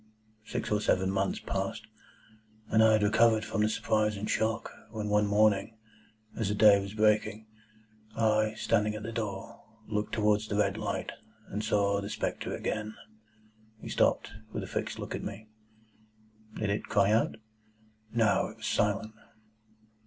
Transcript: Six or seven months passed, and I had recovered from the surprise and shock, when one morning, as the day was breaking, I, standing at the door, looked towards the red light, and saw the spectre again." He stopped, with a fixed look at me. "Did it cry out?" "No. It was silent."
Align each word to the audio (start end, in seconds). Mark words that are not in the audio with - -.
Six 0.47 0.71
or 0.71 0.81
seven 0.81 1.11
months 1.11 1.37
passed, 1.39 1.85
and 2.69 2.83
I 2.83 2.93
had 2.93 3.03
recovered 3.03 3.45
from 3.45 3.61
the 3.61 3.69
surprise 3.69 4.17
and 4.17 4.27
shock, 4.27 4.71
when 4.89 5.09
one 5.09 5.27
morning, 5.27 5.77
as 6.35 6.49
the 6.49 6.55
day 6.55 6.81
was 6.81 6.95
breaking, 6.95 7.45
I, 8.15 8.55
standing 8.55 8.95
at 8.95 9.03
the 9.03 9.11
door, 9.11 9.61
looked 9.87 10.13
towards 10.15 10.47
the 10.47 10.55
red 10.55 10.75
light, 10.75 11.11
and 11.49 11.63
saw 11.63 12.01
the 12.01 12.09
spectre 12.09 12.55
again." 12.55 12.95
He 13.79 13.89
stopped, 13.89 14.31
with 14.51 14.63
a 14.63 14.67
fixed 14.67 14.97
look 14.97 15.13
at 15.13 15.21
me. 15.21 15.49
"Did 16.55 16.71
it 16.71 16.85
cry 16.89 17.11
out?" 17.11 17.35
"No. 18.11 18.47
It 18.47 18.57
was 18.57 18.65
silent." 18.65 19.13